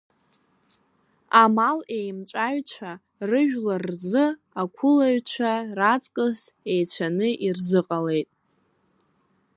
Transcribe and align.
Амал 1.41 1.79
еимҵәаҩцәа 1.97 2.91
рыжәлар 3.29 3.81
рзы, 3.89 4.25
ақәылаҩцәа 4.61 5.53
раҵкыс 5.77 6.41
еицәаны 6.71 7.27
ирзыҟалеит. 7.45 8.29